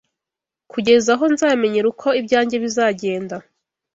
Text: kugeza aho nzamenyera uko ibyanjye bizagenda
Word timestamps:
kugeza 0.71 1.09
aho 1.15 1.25
nzamenyera 1.33 1.85
uko 1.93 2.07
ibyanjye 2.19 2.55
bizagenda 2.63 3.35